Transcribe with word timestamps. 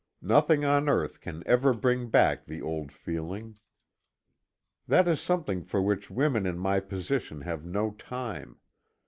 Nothing 0.23 0.65
on 0.65 0.89
earth 0.89 1.21
can 1.21 1.43
ever 1.45 1.73
bring 1.75 2.09
back 2.09 2.45
the 2.45 2.59
old 2.59 2.91
feeling. 2.91 3.59
That 4.87 5.07
is 5.07 5.21
something 5.21 5.61
for 5.63 5.79
which 5.79 6.09
women 6.09 6.47
in 6.47 6.57
my 6.57 6.79
position 6.79 7.41
have 7.41 7.63
no 7.67 7.91
time. 7.91 8.57